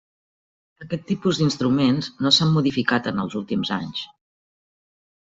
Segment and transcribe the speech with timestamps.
[0.85, 4.03] Aquest tipus d'instruments no s'han modificat en els últims anys.